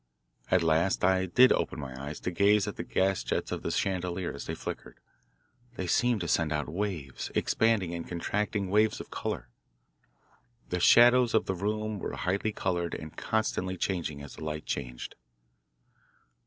[0.49, 4.33] At last I did open my eyes to gaze at the gasjets of the chandelier
[4.33, 4.99] as they flickered.
[5.75, 9.49] They seemed to send out waves, expanding and contracting, waves of colour.
[10.69, 15.13] The shadows of the room were highly coloured and constantly changing as the light changed.